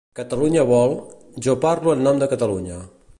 [0.19, 0.95] Catalunya vol’,
[1.47, 2.81] ‘jo parlo en nom de Catalunya’.